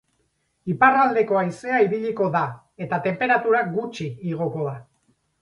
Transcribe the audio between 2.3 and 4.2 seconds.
da eta tenperatura gutxi